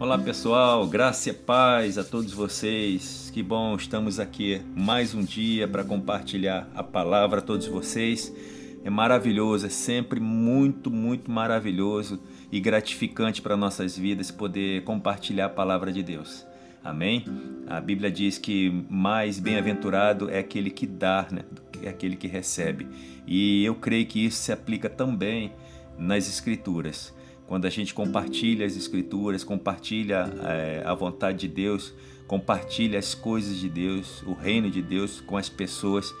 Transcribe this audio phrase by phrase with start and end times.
[0.00, 3.30] Olá pessoal, graça e paz a todos vocês.
[3.34, 8.34] Que bom, estamos aqui mais um dia para compartilhar a palavra a todos vocês.
[8.82, 12.18] É maravilhoso, é sempre muito, muito maravilhoso
[12.50, 16.46] e gratificante para nossas vidas poder compartilhar a palavra de Deus.
[16.82, 17.22] Amém?
[17.66, 22.88] A Bíblia diz que mais bem-aventurado é aquele que dá, né, que aquele que recebe.
[23.26, 25.52] E eu creio que isso se aplica também
[25.98, 27.12] nas Escrituras.
[27.50, 31.92] Quando a gente compartilha as Escrituras, compartilha é, a vontade de Deus,
[32.28, 36.14] compartilha as coisas de Deus, o reino de Deus com as pessoas,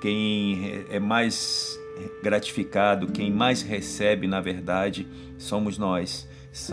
[0.00, 1.78] quem é mais
[2.22, 6.26] gratificado, quem mais recebe, na verdade, somos nós,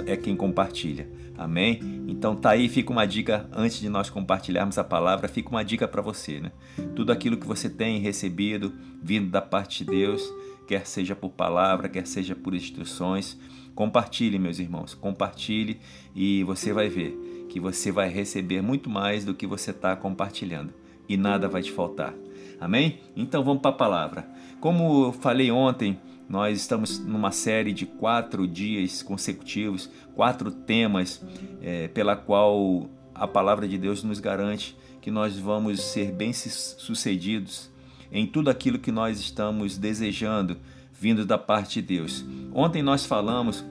[0.05, 1.09] é quem compartilha.
[1.37, 1.81] Amém?
[2.07, 5.85] Então tá aí, fica uma dica antes de nós compartilharmos a palavra, fica uma dica
[5.85, 6.53] para você, né?
[6.95, 8.73] Tudo aquilo que você tem recebido
[9.03, 10.23] vindo da parte de Deus,
[10.65, 13.37] quer seja por palavra, quer seja por instruções,
[13.81, 15.79] Compartilhe, meus irmãos, compartilhe
[16.15, 20.71] e você vai ver que você vai receber muito mais do que você está compartilhando
[21.09, 22.13] e nada vai te faltar.
[22.59, 22.99] Amém?
[23.15, 24.29] Então vamos para a palavra.
[24.59, 31.19] Como eu falei ontem, nós estamos numa série de quatro dias consecutivos, quatro temas
[31.59, 37.71] é, pela qual a palavra de Deus nos garante que nós vamos ser bem sucedidos
[38.11, 40.57] em tudo aquilo que nós estamos desejando
[41.01, 42.23] vindo da parte de Deus.
[42.53, 43.65] Ontem nós falamos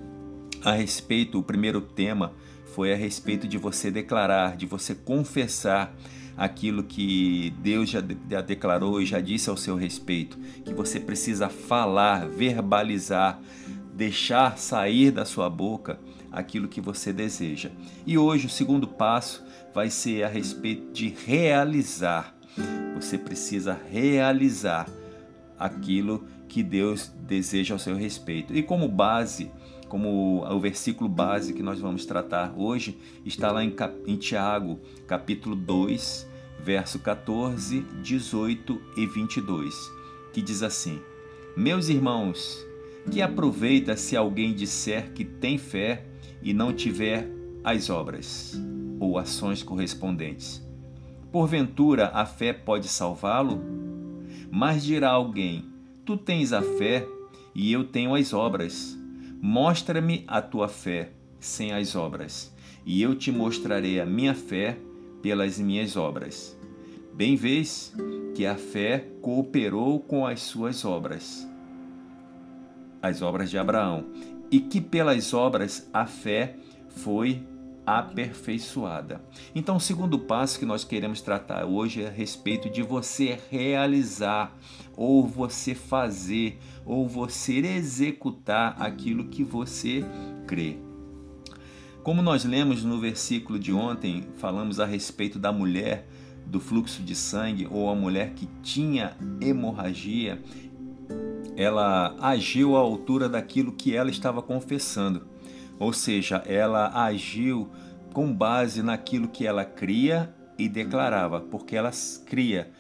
[0.65, 2.33] a respeito, o primeiro tema
[2.75, 5.95] foi a respeito de você declarar, de você confessar
[6.37, 11.49] aquilo que Deus já, já declarou e já disse ao seu respeito, que você precisa
[11.49, 13.41] falar, verbalizar,
[13.95, 16.01] deixar sair da sua boca
[16.33, 17.71] aquilo que você deseja.
[18.05, 22.35] E hoje o segundo passo vai ser a respeito de realizar.
[22.97, 24.89] Você precisa realizar
[25.57, 28.53] aquilo que Deus deseja ao seu respeito.
[28.53, 29.53] E como base,
[29.89, 33.73] como o versículo base que nós vamos tratar hoje, está lá em,
[34.05, 39.75] em Tiago, capítulo 2, verso 14, 18 e 22,
[40.33, 41.01] que diz assim:
[41.57, 42.67] Meus irmãos,
[43.09, 46.05] que aproveita se alguém disser que tem fé
[46.43, 47.31] e não tiver
[47.63, 48.61] as obras
[48.99, 50.61] ou ações correspondentes?
[51.31, 53.63] Porventura a fé pode salvá-lo?
[54.51, 55.70] Mas dirá alguém:
[56.11, 57.07] Tu tens a fé
[57.55, 58.99] e eu tenho as obras.
[59.41, 62.53] Mostra-me a tua fé sem as obras,
[62.85, 64.77] e eu te mostrarei a minha fé
[65.23, 66.59] pelas minhas obras.
[67.15, 67.95] Bem vês
[68.35, 71.49] que a fé cooperou com as suas obras,
[73.01, 74.07] as obras de Abraão,
[74.51, 76.57] e que pelas obras a fé
[76.89, 77.41] foi
[77.99, 79.21] aperfeiçoada.
[79.55, 84.57] Então, o segundo passo que nós queremos tratar hoje é a respeito de você realizar,
[84.97, 90.05] ou você fazer, ou você executar aquilo que você
[90.47, 90.79] crê.
[92.03, 96.09] Como nós lemos no versículo de ontem, falamos a respeito da mulher
[96.47, 100.43] do fluxo de sangue ou a mulher que tinha hemorragia,
[101.57, 105.30] ela agiu à altura daquilo que ela estava confessando.
[105.81, 107.71] Ou seja, ela agiu
[108.13, 111.91] com base naquilo que ela cria e declarava, porque ela
[112.27, 112.71] cria.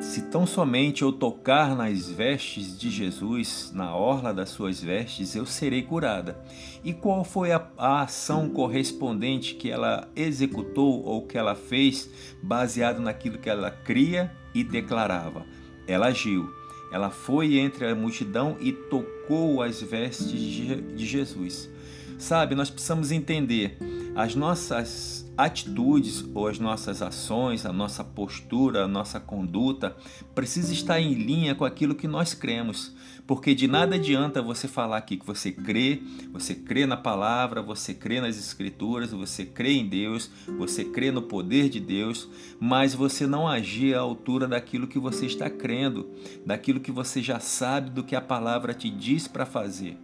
[0.00, 5.46] Se tão somente eu tocar nas vestes de Jesus, na orla das suas vestes, eu
[5.46, 6.42] serei curada.
[6.82, 12.10] E qual foi a, a ação correspondente que ela executou ou que ela fez,
[12.42, 15.46] baseado naquilo que ela cria e declarava?
[15.86, 16.52] Ela agiu.
[16.92, 21.70] Ela foi entre a multidão e tocou as vestes de Jesus.
[22.20, 23.78] Sabe, nós precisamos entender
[24.14, 29.96] as nossas atitudes ou as nossas ações, a nossa postura, a nossa conduta
[30.34, 32.94] precisa estar em linha com aquilo que nós cremos,
[33.26, 37.94] porque de nada adianta você falar aqui que você crê, você crê na palavra, você
[37.94, 42.28] crê nas escrituras, você crê em Deus, você crê no poder de Deus,
[42.60, 46.10] mas você não agir à altura daquilo que você está crendo,
[46.44, 49.96] daquilo que você já sabe do que a palavra te diz para fazer.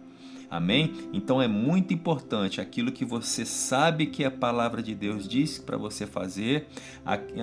[0.49, 0.93] Amém?
[1.11, 5.77] Então é muito importante aquilo que você sabe que a palavra de Deus diz para
[5.77, 6.67] você fazer,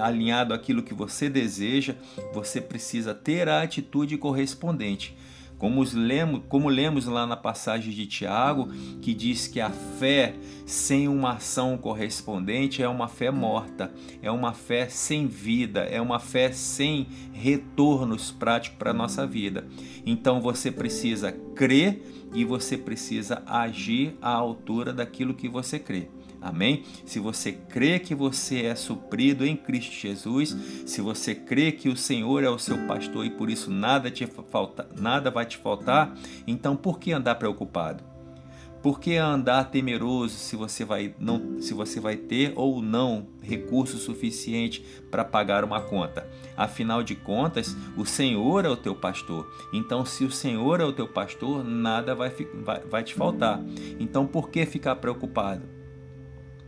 [0.01, 1.97] alinhado àquilo que você deseja,
[2.33, 5.15] você precisa ter a atitude correspondente.
[5.59, 8.69] Como lemos, como lemos lá na passagem de Tiago,
[9.01, 10.35] que diz que a fé
[10.67, 16.19] sem uma ação correspondente é uma fé morta, é uma fé sem vida, é uma
[16.19, 19.67] fé sem retornos práticos para a nossa vida.
[20.05, 22.03] Então você precisa crer
[22.35, 26.09] e você precisa agir à altura daquilo que você crê.
[26.41, 26.83] Amém?
[27.07, 30.55] Se você crê que você é suprido em Cristo Jesus,
[30.85, 34.27] se você crê que o Senhor é o seu pastor e por isso nada te
[34.27, 36.15] falta, nada vai te faltar,
[36.47, 38.14] então por que andar preocupado?
[38.85, 43.97] Por que andar temeroso se você vai não se você vai ter ou não recurso
[43.97, 46.29] suficiente para pagar uma conta?
[46.55, 49.51] Afinal de contas, o Senhor é o teu pastor.
[49.73, 52.29] Então, se o Senhor é o teu pastor, nada vai,
[52.63, 53.59] vai, vai te faltar.
[53.99, 55.63] Então, por que ficar preocupado?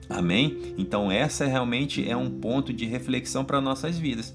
[0.08, 0.74] Amém?
[0.78, 4.34] Então, essa realmente é um ponto de reflexão para nossas vidas.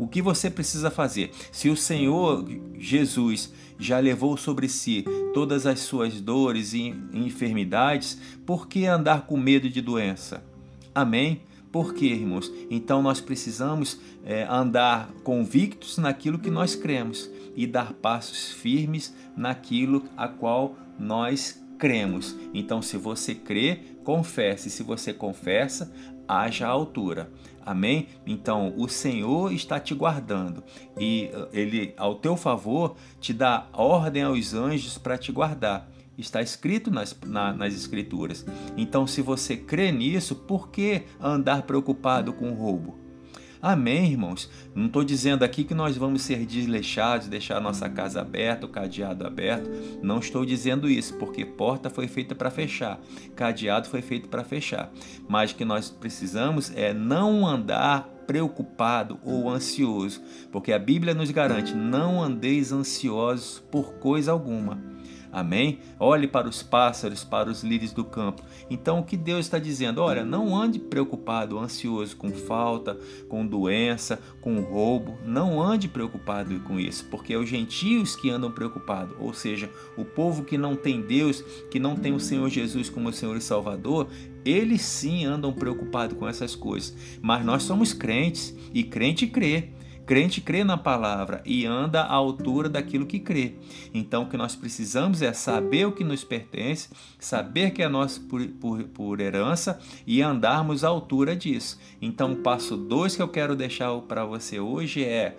[0.00, 1.30] O que você precisa fazer?
[1.52, 2.48] Se o Senhor
[2.78, 5.04] Jesus já levou sobre si
[5.34, 10.42] todas as suas dores e enfermidades, por que andar com medo de doença?
[10.94, 11.42] Amém?
[11.70, 12.50] Por quê, irmãos?
[12.70, 20.04] Então nós precisamos é, andar convictos naquilo que nós cremos e dar passos firmes naquilo
[20.16, 22.36] a qual nós cremos.
[22.54, 24.70] Então, se você crê, confesse.
[24.70, 25.92] Se você confessa,
[26.38, 27.30] haja altura.
[27.64, 28.08] Amém?
[28.26, 30.64] Então, o Senhor está te guardando
[30.98, 35.88] e eh, ele, ao teu favor, te dá ordem aos anjos para te guardar.
[36.16, 38.44] Está escrito nas, na, nas Escrituras.
[38.76, 42.98] Então, se você crê nisso, por que andar preocupado com o roubo?
[43.62, 44.48] Amém, irmãos?
[44.74, 48.70] Não estou dizendo aqui que nós vamos ser desleixados, deixar a nossa casa aberta, o
[48.70, 49.70] cadeado aberto.
[50.02, 52.98] Não estou dizendo isso, porque porta foi feita para fechar,
[53.36, 54.90] cadeado foi feito para fechar.
[55.28, 61.30] Mas o que nós precisamos é não andar preocupado ou ansioso, porque a Bíblia nos
[61.30, 64.80] garante: não andeis ansiosos por coisa alguma.
[65.32, 65.78] Amém?
[65.98, 68.42] Olhe para os pássaros, para os lírios do campo.
[68.68, 70.02] Então, o que Deus está dizendo?
[70.02, 72.98] Olha, não ande preocupado, ansioso com falta,
[73.28, 75.18] com doença, com roubo.
[75.24, 80.04] Não ande preocupado com isso, porque é os gentios que andam preocupados, ou seja, o
[80.04, 84.08] povo que não tem Deus, que não tem o Senhor Jesus como Senhor e Salvador,
[84.44, 86.96] eles sim andam preocupados com essas coisas.
[87.20, 89.70] Mas nós somos crentes e crente crê.
[90.10, 93.52] Crente crê na palavra e anda à altura daquilo que crê.
[93.94, 98.22] Então, o que nós precisamos é saber o que nos pertence, saber que é nosso
[98.22, 101.78] por, por, por herança e andarmos à altura disso.
[102.02, 105.36] Então, o passo 2 que eu quero deixar para você hoje é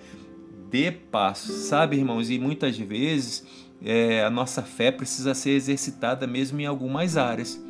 [0.69, 1.51] dê passo.
[1.51, 3.45] Sabe, irmãos, e muitas vezes
[3.83, 7.61] é, a nossa fé precisa ser exercitada mesmo em algumas áreas.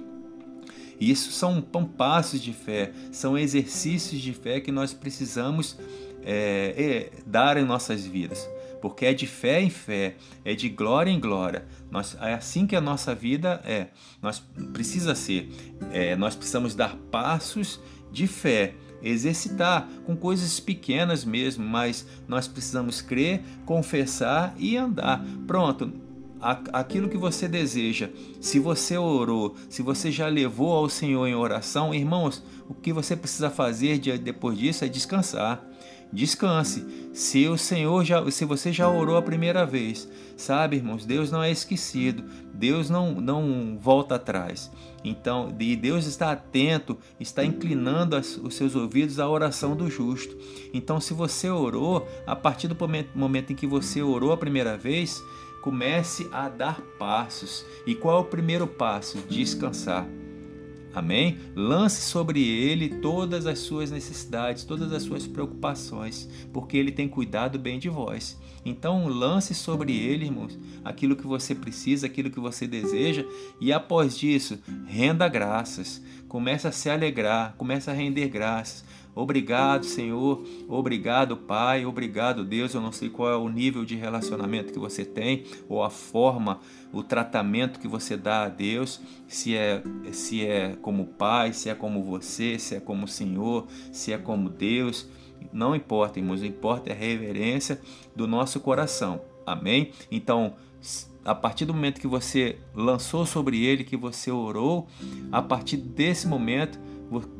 [0.99, 1.63] Isso são
[1.97, 5.79] passos de fé, são exercícios de fé que nós precisamos
[6.23, 8.49] é, é, dar em nossas vidas.
[8.81, 11.65] Porque é de fé em fé, é de glória em glória.
[11.91, 13.87] Nós, é assim que a nossa vida é.
[14.21, 14.39] Nós
[14.73, 15.49] precisa ser.
[15.91, 17.79] É, nós precisamos dar passos
[18.11, 18.73] de fé,
[19.03, 25.23] exercitar com coisas pequenas mesmo, mas nós precisamos crer, confessar e andar.
[25.45, 25.93] Pronto,
[26.73, 28.09] aquilo que você deseja,
[28.41, 33.15] se você orou, se você já levou ao Senhor em oração, irmãos, o que você
[33.15, 35.70] precisa fazer depois disso é descansar
[36.11, 37.09] descanse.
[37.13, 41.43] Se o Senhor já, se você já orou a primeira vez, sabe, irmãos, Deus não
[41.43, 42.23] é esquecido.
[42.53, 44.71] Deus não não volta atrás.
[45.03, 50.37] Então, e Deus está atento, está inclinando as, os seus ouvidos à oração do justo.
[50.73, 52.77] Então, se você orou, a partir do
[53.15, 55.23] momento, em que você orou a primeira vez,
[55.61, 57.65] comece a dar passos.
[57.85, 59.17] E qual é o primeiro passo?
[59.27, 60.07] Descansar.
[60.93, 61.37] Amém?
[61.55, 67.57] Lance sobre ele todas as suas necessidades, todas as suas preocupações, porque ele tem cuidado
[67.57, 68.37] bem de vós.
[68.65, 73.25] Então, lance sobre ele, irmãos, aquilo que você precisa, aquilo que você deseja,
[73.59, 76.01] e após isso, renda graças.
[76.27, 78.85] Comece a se alegrar, comece a render graças.
[79.13, 80.43] Obrigado, Senhor.
[80.67, 81.85] Obrigado, Pai.
[81.85, 82.73] Obrigado, Deus.
[82.73, 86.59] Eu não sei qual é o nível de relacionamento que você tem ou a forma,
[86.93, 91.75] o tratamento que você dá a Deus, se é se é como Pai, se é
[91.75, 95.07] como você, se é como Senhor, se é como Deus.
[95.51, 97.81] Não importa, irmãos, o importa é a reverência
[98.15, 99.21] do nosso coração.
[99.45, 99.91] Amém?
[100.09, 100.53] Então,
[101.25, 104.87] a partir do momento que você lançou sobre ele, que você orou,
[105.31, 106.79] a partir desse momento,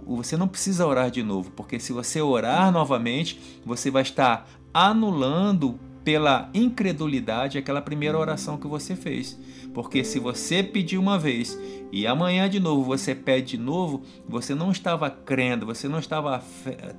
[0.06, 5.80] você não precisa orar de novo, porque se você orar novamente, você vai estar anulando
[6.04, 9.40] pela incredulidade aquela primeira oração que você fez.
[9.74, 11.58] Porque se você pedir uma vez
[11.92, 16.44] e amanhã de novo você pede de novo, você não estava crendo, você não estava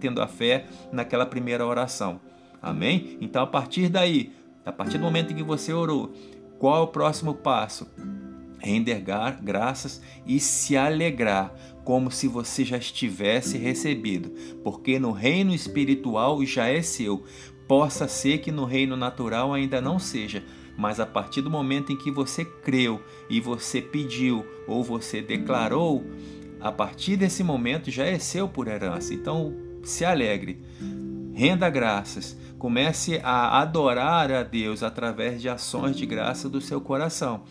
[0.01, 2.21] tendo a fé naquela primeira oração.
[2.61, 3.19] Amém?
[3.21, 4.33] Então a partir daí,
[4.65, 6.13] a partir do momento em que você orou,
[6.59, 7.89] qual é o próximo passo?
[8.59, 9.03] Render
[9.43, 11.53] graças e se alegrar,
[11.85, 14.31] como se você já estivesse recebido,
[14.63, 17.25] porque no reino espiritual já é seu.
[17.67, 20.45] Possa ser que no reino natural ainda não seja,
[20.77, 26.05] mas a partir do momento em que você creu e você pediu ou você declarou,
[26.61, 29.13] a partir desse momento já é seu por herança.
[29.15, 30.63] Então se alegre,
[31.35, 37.43] renda graças, comece a adorar a Deus através de ações de graça do seu coração.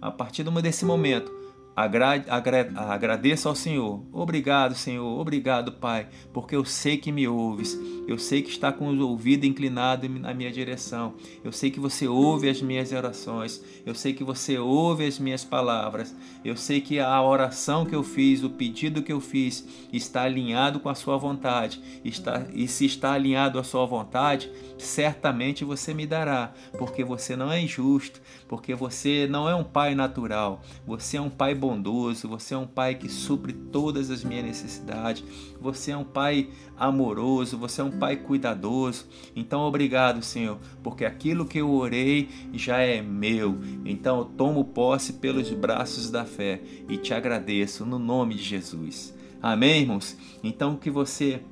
[0.00, 1.37] A partir desse momento,
[1.78, 4.02] agradeça ao Senhor.
[4.12, 5.20] Obrigado, Senhor.
[5.20, 7.78] Obrigado, Pai, porque eu sei que me ouves.
[8.08, 11.14] Eu sei que está com o ouvido inclinado na minha direção.
[11.44, 13.62] Eu sei que você ouve as minhas orações.
[13.84, 16.16] Eu sei que você ouve as minhas palavras.
[16.44, 20.80] Eu sei que a oração que eu fiz, o pedido que eu fiz, está alinhado
[20.80, 21.80] com a sua vontade.
[22.04, 27.52] Está, e se está alinhado à sua vontade, certamente você me dará, porque você não
[27.52, 30.62] é injusto, porque você não é um pai natural.
[30.86, 34.46] Você é um pai bondoso bondoso, você é um pai que supre todas as minhas
[34.46, 35.22] necessidades,
[35.60, 36.48] você é um pai
[36.78, 39.06] amoroso, você é um pai cuidadoso.
[39.36, 43.58] Então, obrigado, Senhor, porque aquilo que eu orei já é meu.
[43.84, 49.14] Então, eu tomo posse pelos braços da fé e te agradeço no nome de Jesus.
[49.42, 50.16] Amém, irmãos?
[50.42, 51.42] Então, que você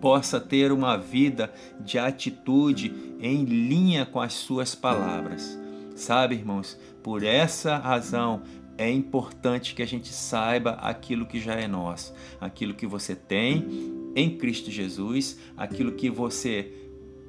[0.00, 5.58] possa ter uma vida de atitude em linha com as suas palavras.
[5.96, 8.42] Sabe, irmãos, por essa razão
[8.76, 13.66] é importante que a gente saiba aquilo que já é nosso, aquilo que você tem
[14.14, 16.72] em Cristo Jesus, aquilo que você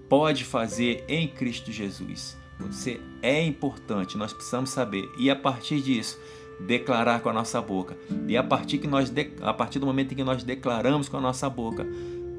[0.09, 2.37] pode fazer em Cristo Jesus.
[2.59, 5.09] Você é importante, nós precisamos saber.
[5.17, 6.17] E a partir disso,
[6.59, 7.97] declarar com a nossa boca.
[8.27, 9.11] E a partir, que nós,
[9.41, 11.85] a partir do momento em que nós declaramos com a nossa boca,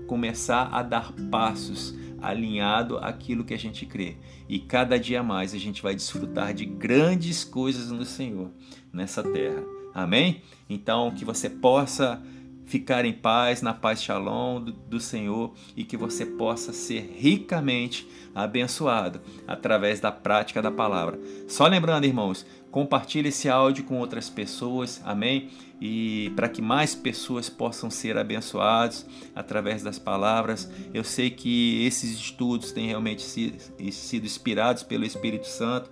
[0.06, 4.16] começar a dar passos alinhado àquilo que a gente crê.
[4.48, 8.50] E cada dia mais a gente vai desfrutar de grandes coisas no Senhor
[8.92, 9.62] nessa terra.
[9.94, 10.42] Amém?
[10.68, 12.22] Então, que você possa
[12.66, 18.06] ficar em paz, na paz shalom do, do, Senhor e que você possa ser ricamente
[18.34, 21.18] abençoado através da prática da palavra.
[21.48, 25.48] Só lembrando, irmãos, compartilhe esse áudio com outras pessoas, amém?
[25.80, 30.68] E para que mais pessoas possam ser abençoados através das palavras.
[30.92, 35.88] Eu sei que esses estudos têm realmente sido inspirados pelo Espírito Santo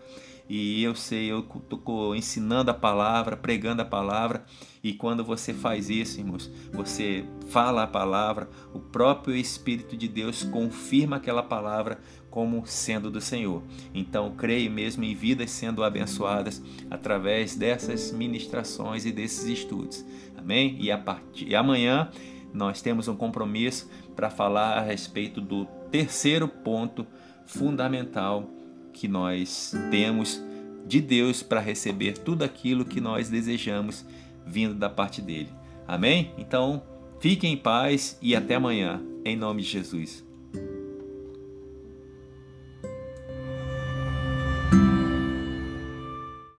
[0.48, 4.44] e eu sei, eu estou ensinando a palavra, pregando a palavra,
[4.82, 10.42] e quando você faz isso, irmãos, você fala a palavra, o próprio Espírito de Deus
[10.42, 11.98] confirma aquela palavra
[12.30, 13.62] como sendo do Senhor.
[13.94, 20.04] Então, creio mesmo em vidas sendo abençoadas através dessas ministrações e desses estudos.
[20.36, 20.76] Amém?
[20.78, 22.10] E, a partir, e amanhã
[22.52, 27.06] nós temos um compromisso para falar a respeito do terceiro ponto
[27.46, 28.50] fundamental
[28.94, 30.42] que nós temos
[30.86, 34.06] de Deus para receber tudo aquilo que nós desejamos
[34.46, 35.50] vindo da parte dele.
[35.86, 36.32] Amém?
[36.38, 36.82] Então,
[37.20, 40.23] fiquem em paz e até amanhã, em nome de Jesus.